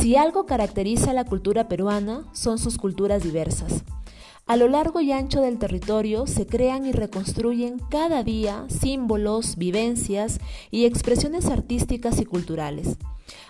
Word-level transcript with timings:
Si 0.00 0.14
algo 0.14 0.46
caracteriza 0.46 1.10
a 1.10 1.12
la 1.12 1.24
cultura 1.24 1.66
peruana, 1.66 2.22
son 2.32 2.58
sus 2.60 2.78
culturas 2.78 3.24
diversas. 3.24 3.82
A 4.46 4.56
lo 4.56 4.68
largo 4.68 5.00
y 5.00 5.10
ancho 5.10 5.40
del 5.40 5.58
territorio 5.58 6.28
se 6.28 6.46
crean 6.46 6.86
y 6.86 6.92
reconstruyen 6.92 7.80
cada 7.90 8.22
día 8.22 8.64
símbolos, 8.68 9.56
vivencias 9.56 10.38
y 10.70 10.84
expresiones 10.84 11.46
artísticas 11.46 12.20
y 12.20 12.26
culturales. 12.26 12.96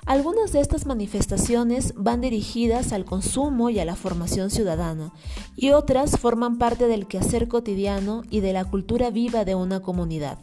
Algunas 0.07 0.51
de 0.53 0.61
estas 0.61 0.87
manifestaciones 0.87 1.93
van 1.97 2.23
dirigidas 2.23 2.95
al 2.95 3.05
consumo 3.05 3.69
y 3.69 3.79
a 3.79 3.85
la 3.85 3.95
formación 3.95 4.49
ciudadana, 4.49 5.13
y 5.55 5.73
otras 5.73 6.19
forman 6.19 6.57
parte 6.57 6.87
del 6.87 7.07
quehacer 7.07 7.47
cotidiano 7.49 8.23
y 8.31 8.41
de 8.41 8.55
la 8.55 8.65
cultura 8.65 9.11
viva 9.11 9.45
de 9.45 9.55
una 9.55 9.81
comunidad. 9.81 10.39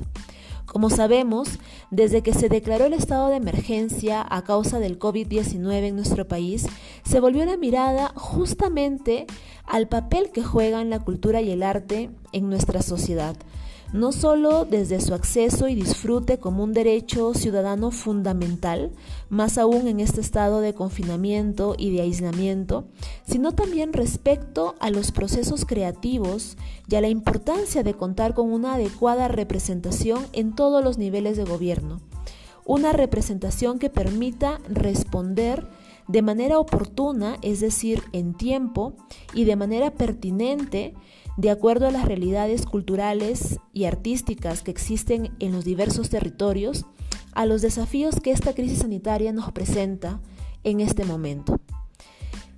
Como 0.66 0.90
sabemos, 0.90 1.60
desde 1.92 2.22
que 2.22 2.34
se 2.34 2.50
declaró 2.50 2.86
el 2.86 2.94
estado 2.94 3.30
de 3.30 3.38
emergencia 3.38 4.26
a 4.28 4.44
causa 4.44 4.80
del 4.80 5.00
COVID-19 5.00 5.86
en 5.86 5.96
nuestro 5.96 6.28
país, 6.28 6.66
se 7.04 7.20
volvió 7.20 7.46
la 7.46 7.58
mirada 7.58 8.12
justamente 8.16 9.28
al 9.66 9.88
papel 9.88 10.32
que 10.32 10.44
juegan 10.44 10.90
la 10.90 11.00
cultura 11.00 11.42
y 11.42 11.52
el 11.52 11.64
arte 11.64 12.10
en 12.32 12.50
nuestra 12.50 12.82
sociedad, 12.82 13.36
no 13.96 14.12
solo 14.12 14.66
desde 14.66 15.00
su 15.00 15.14
acceso 15.14 15.70
y 15.70 15.76
disfrute 15.76 16.38
como 16.38 16.66
un 16.66 16.74
derecho 16.74 17.34
ciudadano 17.34 17.92
fundamental, 17.92 18.92
más 19.30 19.58
aún 19.58 19.88
en 19.88 20.02
este 20.02 20.20
estado 20.20 20.60
de 20.60 20.74
confinamiento 20.74 21.76
y 21.78 21.92
de 21.92 22.02
aislamiento, 22.02 22.90
sino 23.26 23.54
también 23.54 23.94
respecto 23.94 24.76
a 24.82 24.90
los 24.90 25.14
procesos 25.14 25.64
creativos 25.64 26.58
y 26.90 26.96
a 26.96 27.02
la 27.02 27.08
importancia 27.08 27.84
de 27.84 27.94
contar 27.94 28.34
con 28.34 28.52
una 28.52 28.74
adecuada 28.74 29.30
representación 29.30 30.26
en 30.34 30.54
todos 30.56 30.84
los 30.84 30.98
niveles 30.98 31.38
de 31.38 31.46
gobierno, 31.46 32.02
una 32.66 32.92
representación 32.92 33.80
que 33.80 33.90
permita 33.90 34.60
responder 34.68 35.70
de 36.10 36.22
manera 36.22 36.60
oportuna, 36.60 37.38
es 37.42 37.62
decir, 37.62 38.04
en 38.12 38.34
tiempo 38.34 38.94
y 39.34 39.46
de 39.46 39.56
manera 39.56 39.92
pertinente, 39.92 40.94
de 41.38 41.50
acuerdo 41.50 41.88
a 41.88 41.92
las 41.92 42.06
realidades 42.06 42.66
culturales 42.66 43.60
y 43.74 43.86
artísticas 43.86 44.62
que 44.62 44.72
existen 44.72 45.32
en 45.40 45.52
los 45.52 45.66
diversos 45.66 46.10
territorios, 46.10 46.86
a 47.34 47.46
los 47.46 47.62
desafíos 47.62 48.20
que 48.22 48.32
esta 48.32 48.54
crisis 48.54 48.80
sanitaria 48.80 49.34
nos 49.34 49.52
presenta 49.52 50.22
en 50.64 50.80
este 50.80 51.04
momento. 51.04 51.60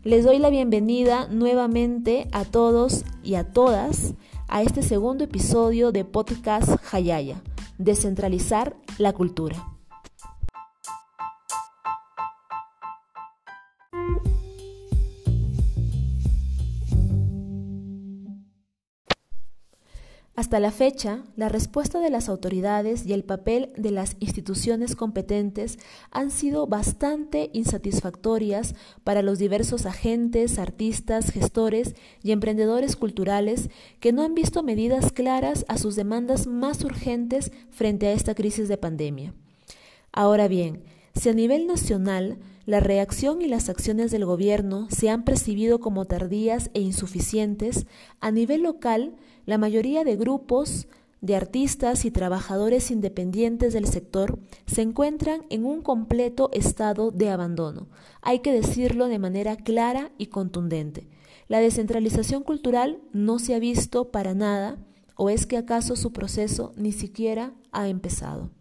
Les 0.03 0.23
doy 0.23 0.39
la 0.39 0.49
bienvenida 0.49 1.27
nuevamente 1.27 2.27
a 2.31 2.45
todos 2.45 3.03
y 3.23 3.35
a 3.35 3.51
todas 3.51 4.13
a 4.47 4.61
este 4.61 4.81
segundo 4.81 5.25
episodio 5.25 5.91
de 5.91 6.05
Podcast 6.05 6.69
Hayaya, 6.93 7.41
Descentralizar 7.77 8.77
la 8.97 9.11
Cultura. 9.11 9.76
Hasta 20.47 20.61
la 20.61 20.71
fecha, 20.71 21.25
la 21.35 21.49
respuesta 21.49 21.99
de 21.99 22.09
las 22.09 22.29
autoridades 22.29 23.05
y 23.05 23.11
el 23.11 23.25
papel 23.25 23.73
de 23.75 23.91
las 23.91 24.15
instituciones 24.21 24.95
competentes 24.95 25.77
han 26.09 26.31
sido 26.31 26.67
bastante 26.67 27.49
insatisfactorias 27.51 28.73
para 29.03 29.21
los 29.23 29.39
diversos 29.39 29.85
agentes, 29.85 30.57
artistas, 30.57 31.31
gestores 31.31 31.95
y 32.23 32.31
emprendedores 32.31 32.95
culturales 32.95 33.69
que 33.99 34.13
no 34.13 34.23
han 34.23 34.35
visto 34.35 34.63
medidas 34.63 35.11
claras 35.11 35.65
a 35.67 35.77
sus 35.77 35.97
demandas 35.97 36.47
más 36.47 36.81
urgentes 36.81 37.51
frente 37.69 38.07
a 38.07 38.13
esta 38.13 38.33
crisis 38.33 38.69
de 38.69 38.77
pandemia. 38.77 39.33
Ahora 40.13 40.47
bien, 40.47 40.81
si 41.17 41.29
a 41.29 41.33
nivel 41.33 41.67
nacional 41.67 42.37
la 42.65 42.79
reacción 42.79 43.41
y 43.41 43.47
las 43.47 43.69
acciones 43.69 44.11
del 44.11 44.25
gobierno 44.25 44.87
se 44.89 45.09
han 45.09 45.23
percibido 45.23 45.79
como 45.79 46.05
tardías 46.05 46.69
e 46.73 46.81
insuficientes, 46.81 47.87
a 48.19 48.29
nivel 48.29 48.61
local 48.61 49.15
la 49.45 49.57
mayoría 49.57 50.03
de 50.03 50.15
grupos 50.15 50.87
de 51.21 51.35
artistas 51.35 52.05
y 52.05 52.11
trabajadores 52.11 52.91
independientes 52.91 53.73
del 53.73 53.87
sector 53.87 54.37
se 54.67 54.81
encuentran 54.83 55.45
en 55.49 55.65
un 55.65 55.81
completo 55.81 56.49
estado 56.53 57.09
de 57.09 57.29
abandono. 57.29 57.87
Hay 58.21 58.39
que 58.39 58.51
decirlo 58.51 59.07
de 59.07 59.17
manera 59.17 59.55
clara 59.55 60.11
y 60.17 60.27
contundente. 60.27 61.07
La 61.47 61.59
descentralización 61.59 62.43
cultural 62.43 62.99
no 63.13 63.39
se 63.39 63.55
ha 63.55 63.59
visto 63.59 64.11
para 64.11 64.35
nada 64.35 64.77
o 65.15 65.29
es 65.29 65.47
que 65.47 65.57
acaso 65.57 65.95
su 65.95 66.13
proceso 66.13 66.73
ni 66.75 66.91
siquiera 66.91 67.53
ha 67.71 67.87
empezado. 67.87 68.51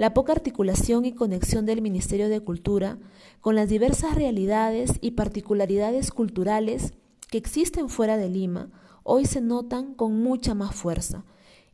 La 0.00 0.14
poca 0.14 0.32
articulación 0.32 1.04
y 1.04 1.12
conexión 1.12 1.66
del 1.66 1.82
Ministerio 1.82 2.30
de 2.30 2.40
Cultura 2.40 2.96
con 3.42 3.54
las 3.54 3.68
diversas 3.68 4.14
realidades 4.14 4.92
y 5.02 5.10
particularidades 5.10 6.10
culturales 6.10 6.94
que 7.28 7.36
existen 7.36 7.90
fuera 7.90 8.16
de 8.16 8.30
Lima 8.30 8.70
hoy 9.02 9.26
se 9.26 9.42
notan 9.42 9.92
con 9.92 10.22
mucha 10.22 10.54
más 10.54 10.74
fuerza. 10.74 11.26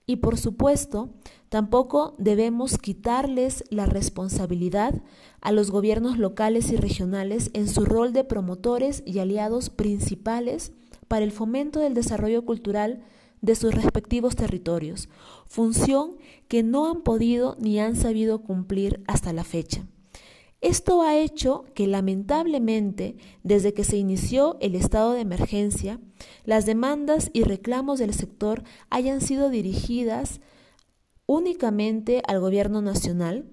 Y 0.06 0.16
por 0.16 0.38
supuesto, 0.38 1.10
tampoco 1.50 2.16
debemos 2.18 2.78
quitarles 2.78 3.62
la 3.70 3.86
responsabilidad 3.86 5.00
a 5.40 5.52
los 5.52 5.70
gobiernos 5.70 6.18
locales 6.18 6.72
y 6.72 6.76
regionales 6.76 7.50
en 7.52 7.68
su 7.68 7.84
rol 7.84 8.12
de 8.12 8.24
promotores 8.24 9.04
y 9.06 9.20
aliados 9.20 9.70
principales 9.70 10.72
para 11.06 11.24
el 11.24 11.30
fomento 11.30 11.78
del 11.78 11.94
desarrollo 11.94 12.44
cultural 12.44 13.04
de 13.40 13.54
sus 13.54 13.74
respectivos 13.74 14.36
territorios, 14.36 15.08
función 15.46 16.16
que 16.48 16.62
no 16.62 16.90
han 16.90 17.02
podido 17.02 17.56
ni 17.58 17.78
han 17.78 17.96
sabido 17.96 18.42
cumplir 18.42 19.02
hasta 19.06 19.32
la 19.32 19.44
fecha. 19.44 19.86
Esto 20.62 21.02
ha 21.02 21.16
hecho 21.16 21.64
que 21.74 21.86
lamentablemente, 21.86 23.16
desde 23.42 23.74
que 23.74 23.84
se 23.84 23.98
inició 23.98 24.56
el 24.60 24.74
estado 24.74 25.12
de 25.12 25.20
emergencia, 25.20 26.00
las 26.44 26.64
demandas 26.66 27.30
y 27.32 27.42
reclamos 27.42 27.98
del 27.98 28.14
sector 28.14 28.64
hayan 28.88 29.20
sido 29.20 29.50
dirigidas 29.50 30.40
únicamente 31.26 32.22
al 32.26 32.40
gobierno 32.40 32.80
nacional 32.80 33.44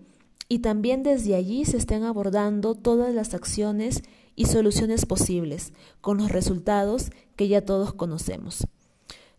y 0.47 0.59
también 0.59 1.03
desde 1.03 1.35
allí 1.35 1.65
se 1.65 1.77
estén 1.77 2.03
abordando 2.03 2.75
todas 2.75 3.13
las 3.13 3.33
acciones 3.33 4.03
y 4.35 4.45
soluciones 4.45 5.05
posibles, 5.05 5.73
con 6.01 6.17
los 6.17 6.31
resultados 6.31 7.11
que 7.35 7.47
ya 7.47 7.65
todos 7.65 7.93
conocemos. 7.93 8.65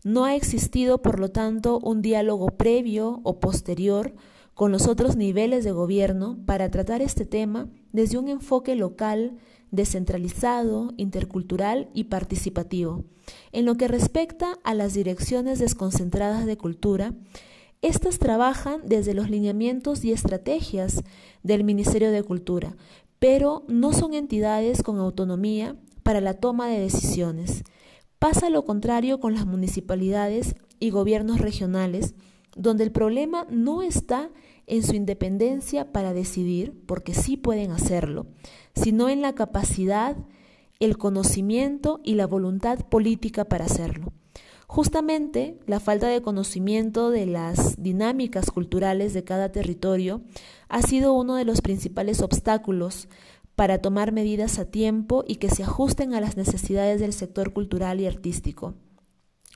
No 0.05 0.23
ha 0.23 0.35
existido, 0.35 1.01
por 1.01 1.19
lo 1.19 1.31
tanto, 1.31 1.79
un 1.79 2.03
diálogo 2.03 2.45
previo 2.49 3.21
o 3.23 3.39
posterior 3.39 4.13
con 4.53 4.71
los 4.71 4.87
otros 4.87 5.15
niveles 5.15 5.63
de 5.63 5.71
gobierno 5.71 6.37
para 6.45 6.69
tratar 6.69 7.01
este 7.01 7.25
tema 7.25 7.69
desde 7.91 8.19
un 8.19 8.27
enfoque 8.27 8.75
local, 8.75 9.39
descentralizado, 9.71 10.93
intercultural 10.97 11.89
y 11.95 12.03
participativo. 12.03 13.03
En 13.51 13.65
lo 13.65 13.77
que 13.77 13.87
respecta 13.87 14.59
a 14.63 14.75
las 14.75 14.93
direcciones 14.93 15.57
desconcentradas 15.57 16.45
de 16.45 16.55
cultura, 16.55 17.15
estas 17.81 18.19
trabajan 18.19 18.81
desde 18.85 19.15
los 19.15 19.31
lineamientos 19.31 20.05
y 20.05 20.11
estrategias 20.11 21.03
del 21.41 21.63
Ministerio 21.63 22.11
de 22.11 22.21
Cultura, 22.21 22.77
pero 23.17 23.63
no 23.67 23.91
son 23.91 24.13
entidades 24.13 24.83
con 24.83 24.99
autonomía 24.99 25.75
para 26.03 26.21
la 26.21 26.35
toma 26.35 26.67
de 26.67 26.79
decisiones. 26.79 27.63
Pasa 28.19 28.49
lo 28.49 28.65
contrario 28.65 29.19
con 29.19 29.33
las 29.33 29.45
municipalidades 29.45 30.55
y 30.79 30.89
gobiernos 30.89 31.39
regionales, 31.39 32.15
donde 32.55 32.83
el 32.83 32.91
problema 32.91 33.45
no 33.49 33.81
está 33.81 34.29
en 34.67 34.83
su 34.83 34.95
independencia 34.95 35.91
para 35.91 36.13
decidir, 36.13 36.73
porque 36.85 37.13
sí 37.13 37.37
pueden 37.37 37.71
hacerlo, 37.71 38.27
sino 38.73 39.09
en 39.09 39.21
la 39.21 39.33
capacidad, 39.33 40.17
el 40.79 40.97
conocimiento 40.97 42.01
y 42.03 42.15
la 42.15 42.27
voluntad 42.27 42.79
política 42.79 43.45
para 43.45 43.65
hacerlo. 43.65 44.13
Justamente 44.67 45.59
la 45.67 45.79
falta 45.79 46.07
de 46.07 46.23
conocimiento 46.23 47.11
de 47.11 47.27
las 47.27 47.81
dinámicas 47.81 48.49
culturales 48.49 49.13
de 49.13 49.23
cada 49.23 49.51
territorio 49.51 50.21
ha 50.69 50.81
sido 50.81 51.13
uno 51.13 51.35
de 51.35 51.45
los 51.45 51.61
principales 51.61 52.21
obstáculos 52.21 53.07
para 53.55 53.79
tomar 53.79 54.11
medidas 54.11 54.59
a 54.59 54.65
tiempo 54.65 55.23
y 55.27 55.35
que 55.35 55.49
se 55.49 55.63
ajusten 55.63 56.13
a 56.13 56.21
las 56.21 56.37
necesidades 56.37 56.99
del 56.99 57.13
sector 57.13 57.53
cultural 57.53 57.99
y 58.01 58.05
artístico. 58.05 58.75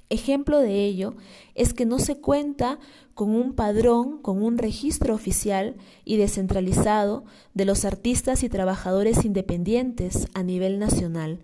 Ejemplo 0.10 0.60
de 0.60 0.86
ello 0.86 1.16
es 1.54 1.74
que 1.74 1.86
no 1.86 2.00
se 2.00 2.20
cuenta 2.20 2.80
con 3.14 3.30
un 3.30 3.54
padrón, 3.54 4.22
con 4.22 4.42
un 4.42 4.58
registro 4.58 5.14
oficial 5.14 5.76
y 6.04 6.18
descentralizado 6.18 7.26
de 7.54 7.66
los 7.66 7.86
artistas 7.86 8.44
y 8.44 8.50
trabajadores 8.50 9.24
independientes 9.26 10.28
a 10.34 10.42
nivel 10.42 10.80
nacional. 10.80 11.40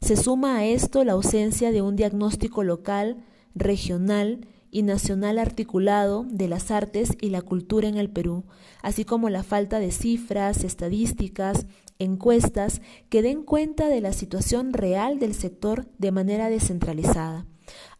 Se 0.00 0.16
suma 0.16 0.56
a 0.56 0.64
esto 0.64 1.04
la 1.04 1.12
ausencia 1.12 1.70
de 1.70 1.82
un 1.82 1.94
diagnóstico 1.94 2.64
local, 2.64 3.24
regional 3.54 4.48
y 4.70 4.82
nacional 4.82 5.38
articulado 5.38 6.24
de 6.28 6.48
las 6.48 6.70
artes 6.70 7.16
y 7.20 7.30
la 7.30 7.42
cultura 7.42 7.88
en 7.88 7.96
el 7.96 8.10
Perú, 8.10 8.44
así 8.82 9.04
como 9.04 9.30
la 9.30 9.42
falta 9.42 9.78
de 9.80 9.90
cifras, 9.90 10.64
estadísticas, 10.64 11.66
encuestas 11.98 12.80
que 13.08 13.22
den 13.22 13.42
cuenta 13.42 13.88
de 13.88 14.00
la 14.00 14.12
situación 14.12 14.72
real 14.72 15.18
del 15.18 15.34
sector 15.34 15.88
de 15.98 16.12
manera 16.12 16.48
descentralizada. 16.48 17.46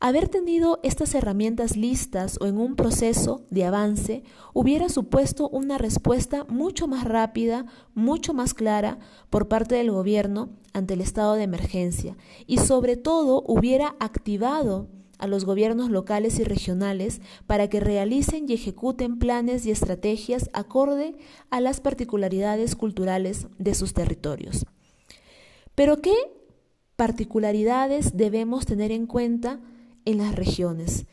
Haber 0.00 0.29
tenido 0.29 0.81
estas 0.82 1.15
herramientas 1.15 1.76
listas 1.76 2.38
o 2.41 2.47
en 2.47 2.59
un 2.59 2.76
proceso 2.76 3.44
de 3.50 3.65
avance 3.65 4.23
hubiera 4.55 4.88
supuesto 4.88 5.49
una 5.49 5.76
respuesta 5.76 6.44
mucho 6.49 6.87
más 6.87 7.05
rápida, 7.05 7.67
mucho 7.94 8.32
más 8.32 8.55
clara 8.55 8.99
por 9.29 9.49
parte 9.49 9.75
del 9.75 9.91
gobierno 9.91 10.50
ante 10.73 10.94
el 10.94 11.00
estado 11.00 11.35
de 11.35 11.43
emergencia 11.43 12.17
y 12.47 12.59
sobre 12.59 12.97
todo 12.97 13.43
hubiera 13.47 13.97
activado 13.99 14.88
a 15.19 15.26
los 15.26 15.44
gobiernos 15.44 15.91
locales 15.91 16.38
y 16.38 16.44
regionales 16.44 17.20
para 17.47 17.69
que 17.69 17.81
realicen 17.81 18.47
y 18.49 18.55
ejecuten 18.55 19.19
planes 19.19 19.67
y 19.67 19.70
estrategias 19.70 20.49
acorde 20.53 21.17
a 21.50 21.61
las 21.61 21.81
particularidades 21.81 22.76
culturales 22.76 23.49
de 23.59 23.75
sus 23.75 23.94
territorios. 23.94 24.67
Pero 25.75 26.00
¿qué 26.00 26.15
particularidades 26.97 28.17
debemos 28.17 28.67
tener 28.67 28.91
en 28.93 29.06
cuenta 29.06 29.61
en 30.05 30.19
las 30.19 30.35
regiones? 30.35 31.06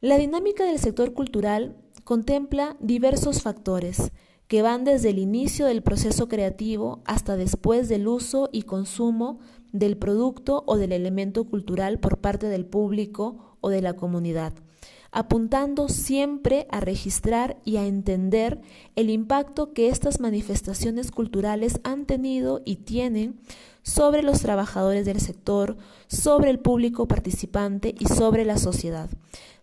La 0.00 0.18
dinámica 0.18 0.64
del 0.64 0.78
sector 0.78 1.12
cultural 1.12 1.76
contempla 2.04 2.76
diversos 2.80 3.42
factores 3.42 4.12
que 4.46 4.62
van 4.62 4.84
desde 4.84 5.10
el 5.10 5.18
inicio 5.18 5.66
del 5.66 5.82
proceso 5.82 6.28
creativo 6.28 7.02
hasta 7.04 7.36
después 7.36 7.88
del 7.88 8.06
uso 8.06 8.48
y 8.52 8.62
consumo 8.62 9.40
del 9.78 9.96
producto 9.96 10.64
o 10.66 10.76
del 10.76 10.92
elemento 10.92 11.44
cultural 11.44 11.98
por 11.98 12.18
parte 12.18 12.48
del 12.48 12.66
público 12.66 13.56
o 13.60 13.68
de 13.68 13.82
la 13.82 13.94
comunidad, 13.94 14.52
apuntando 15.10 15.88
siempre 15.88 16.66
a 16.70 16.80
registrar 16.80 17.56
y 17.64 17.76
a 17.76 17.86
entender 17.86 18.60
el 18.96 19.10
impacto 19.10 19.72
que 19.72 19.88
estas 19.88 20.20
manifestaciones 20.20 21.10
culturales 21.10 21.80
han 21.84 22.06
tenido 22.06 22.62
y 22.64 22.76
tienen 22.76 23.40
sobre 23.82 24.22
los 24.22 24.40
trabajadores 24.40 25.06
del 25.06 25.20
sector, 25.20 25.76
sobre 26.08 26.50
el 26.50 26.58
público 26.58 27.06
participante 27.06 27.94
y 27.98 28.06
sobre 28.06 28.44
la 28.44 28.58
sociedad. 28.58 29.08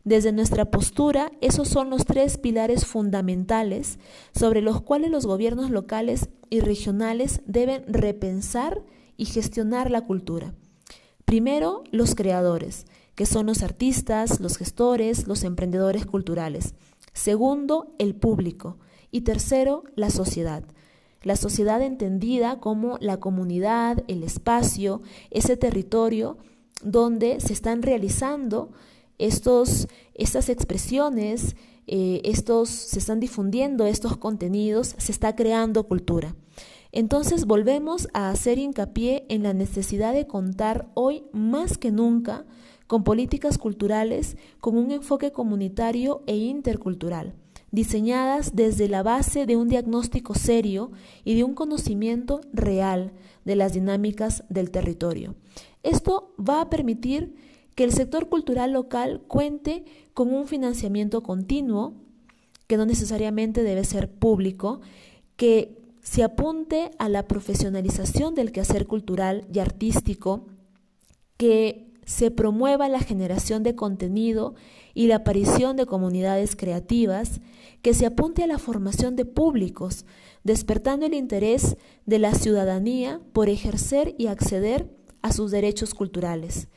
Desde 0.06 0.34
nuestra 0.34 0.66
postura, 0.66 1.32
esos 1.40 1.70
son 1.70 1.90
los 1.90 2.06
tres 2.06 2.38
pilares 2.38 2.86
fundamentales 2.86 4.00
sobre 4.34 4.62
los 4.62 4.82
cuales 4.82 5.12
los 5.12 5.26
gobiernos 5.26 5.70
locales 5.70 6.30
y 6.50 6.60
regionales 6.60 7.42
deben 7.46 7.86
repensar 7.88 8.82
y 9.18 9.26
gestionar 9.26 9.92
la 9.92 10.02
cultura. 10.02 10.54
Primero, 11.26 11.84
los 11.92 12.16
creadores, 12.16 12.86
que 13.16 13.26
son 13.26 13.46
los 13.46 13.64
artistas, 13.64 14.40
los 14.40 14.58
gestores, 14.58 15.28
los 15.28 15.44
emprendedores 15.44 16.06
culturales. 16.06 16.74
Segundo, 17.14 17.94
el 18.00 18.16
público. 18.16 18.78
Y 19.12 19.22
tercero, 19.22 19.84
la 19.96 20.10
sociedad. 20.10 20.64
La 21.22 21.36
sociedad 21.36 21.82
entendida 21.82 22.60
como 22.60 22.98
la 23.00 23.20
comunidad, 23.20 24.04
el 24.08 24.24
espacio, 24.24 25.02
ese 25.32 25.56
territorio 25.56 26.38
donde 26.84 27.40
se 27.40 27.54
están 27.54 27.82
realizando 27.82 28.72
estos, 29.20 29.88
estas 30.16 30.50
expresiones, 30.50 31.56
eh, 31.88 32.22
estos, 32.26 32.70
se 32.70 33.00
están 33.00 33.20
difundiendo 33.20 33.86
estos 33.86 34.18
contenidos, 34.18 34.96
se 34.98 35.12
está 35.12 35.36
creando 35.36 35.84
cultura. 35.88 36.36
Entonces 36.96 37.46
volvemos 37.46 38.08
a 38.14 38.30
hacer 38.30 38.60
hincapié 38.60 39.26
en 39.28 39.42
la 39.42 39.54
necesidad 39.54 40.14
de 40.14 40.28
contar 40.28 40.92
hoy 40.94 41.24
más 41.34 41.80
que 41.80 41.92
nunca 41.92 42.46
con 42.86 43.04
políticas 43.04 43.58
culturales 43.58 44.38
con 44.60 44.78
un 44.78 44.92
enfoque 44.92 45.32
comunitario 45.32 46.22
e 46.28 46.38
intercultural, 46.38 47.34
diseñadas 47.72 48.56
desde 48.56 48.88
la 48.90 49.02
base 49.02 49.48
de 49.48 49.56
un 49.56 49.70
diagnóstico 49.70 50.36
serio 50.36 50.92
y 51.26 51.34
de 51.34 51.44
un 51.44 51.56
conocimiento 51.56 52.42
real 52.54 53.12
de 53.44 53.56
las 53.56 53.74
dinámicas 53.74 54.44
del 54.50 54.70
territorio. 54.70 55.34
Esto 55.82 56.36
va 56.40 56.62
a 56.62 56.70
permitir 56.70 57.34
que 57.74 57.86
el 57.86 57.92
sector 57.92 58.30
cultural 58.30 58.72
local 58.72 59.24
cuente 59.28 59.84
con 60.14 60.32
un 60.32 60.46
financiamiento 60.46 61.24
continuo, 61.24 61.96
que 62.68 62.78
no 62.78 62.86
necesariamente 62.86 63.64
debe 63.64 63.84
ser 63.84 64.12
público, 64.12 64.82
que 65.38 65.83
se 66.04 66.22
apunte 66.22 66.92
a 67.00 67.10
la 67.10 67.28
profesionalización 67.28 68.36
del 68.36 68.52
quehacer 68.52 68.86
cultural 68.86 69.48
y 69.52 69.60
artístico, 69.60 70.46
que 71.38 71.92
se 72.06 72.30
promueva 72.30 72.90
la 72.90 73.00
generación 73.00 73.64
de 73.64 73.76
contenido 73.76 74.54
y 74.94 75.08
la 75.08 75.18
aparición 75.18 75.78
de 75.78 75.86
comunidades 75.86 76.58
creativas, 76.58 77.40
que 77.82 77.94
se 77.94 78.06
apunte 78.06 78.44
a 78.44 78.48
la 78.48 78.60
formación 78.60 79.16
de 79.16 79.24
públicos, 79.24 80.06
despertando 80.44 81.06
el 81.06 81.14
interés 81.14 81.78
de 82.06 82.20
la 82.20 82.34
ciudadanía 82.34 83.22
por 83.32 83.48
ejercer 83.48 84.14
y 84.18 84.28
acceder 84.28 84.90
a 85.22 85.32
sus 85.32 85.52
derechos 85.52 85.94
culturales. 85.94 86.68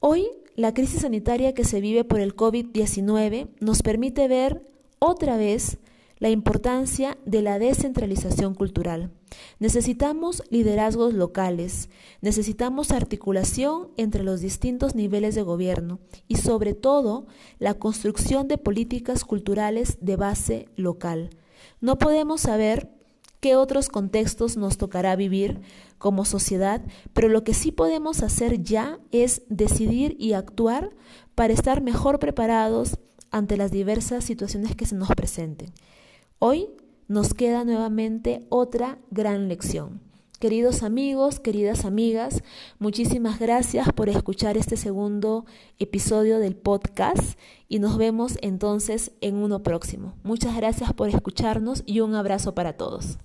Hoy, 0.00 0.28
la 0.54 0.74
crisis 0.74 1.00
sanitaria 1.00 1.54
que 1.54 1.64
se 1.64 1.80
vive 1.80 2.04
por 2.04 2.20
el 2.20 2.36
COVID-19 2.36 3.48
nos 3.60 3.82
permite 3.82 4.28
ver 4.28 4.62
otra 4.98 5.38
vez 5.38 5.78
la 6.18 6.30
importancia 6.30 7.18
de 7.24 7.42
la 7.42 7.58
descentralización 7.58 8.54
cultural. 8.54 9.10
Necesitamos 9.58 10.42
liderazgos 10.50 11.14
locales, 11.14 11.90
necesitamos 12.20 12.90
articulación 12.90 13.88
entre 13.96 14.22
los 14.22 14.40
distintos 14.40 14.94
niveles 14.94 15.34
de 15.34 15.42
gobierno 15.42 16.00
y 16.26 16.36
sobre 16.36 16.74
todo 16.74 17.26
la 17.58 17.74
construcción 17.74 18.48
de 18.48 18.58
políticas 18.58 19.24
culturales 19.24 19.98
de 20.00 20.16
base 20.16 20.68
local. 20.76 21.30
No 21.80 21.98
podemos 21.98 22.40
saber 22.40 22.90
qué 23.40 23.54
otros 23.56 23.88
contextos 23.88 24.56
nos 24.56 24.78
tocará 24.78 25.14
vivir 25.16 25.60
como 25.98 26.24
sociedad, 26.24 26.82
pero 27.12 27.28
lo 27.28 27.44
que 27.44 27.54
sí 27.54 27.72
podemos 27.72 28.22
hacer 28.22 28.62
ya 28.62 28.98
es 29.12 29.42
decidir 29.48 30.16
y 30.18 30.32
actuar 30.32 30.90
para 31.34 31.52
estar 31.52 31.82
mejor 31.82 32.18
preparados 32.18 32.98
ante 33.30 33.56
las 33.56 33.70
diversas 33.70 34.24
situaciones 34.24 34.74
que 34.74 34.86
se 34.86 34.96
nos 34.96 35.08
presenten. 35.10 35.72
Hoy 36.40 36.68
nos 37.08 37.34
queda 37.34 37.64
nuevamente 37.64 38.46
otra 38.48 39.00
gran 39.10 39.48
lección. 39.48 40.00
Queridos 40.38 40.84
amigos, 40.84 41.40
queridas 41.40 41.84
amigas, 41.84 42.44
muchísimas 42.78 43.40
gracias 43.40 43.92
por 43.92 44.08
escuchar 44.08 44.56
este 44.56 44.76
segundo 44.76 45.46
episodio 45.80 46.38
del 46.38 46.54
podcast 46.54 47.36
y 47.66 47.80
nos 47.80 47.98
vemos 47.98 48.38
entonces 48.40 49.10
en 49.20 49.34
uno 49.34 49.64
próximo. 49.64 50.14
Muchas 50.22 50.54
gracias 50.54 50.92
por 50.92 51.08
escucharnos 51.08 51.82
y 51.86 51.98
un 51.98 52.14
abrazo 52.14 52.54
para 52.54 52.74
todos. 52.74 53.18